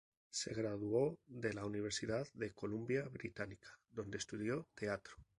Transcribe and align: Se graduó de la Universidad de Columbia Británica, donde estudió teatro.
Se 0.31 0.51
graduó 0.55 1.19
de 1.27 1.53
la 1.53 1.63
Universidad 1.63 2.27
de 2.33 2.51
Columbia 2.55 3.03
Británica, 3.03 3.77
donde 3.91 4.17
estudió 4.17 4.65
teatro. 4.73 5.13